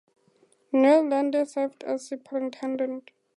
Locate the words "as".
1.83-2.07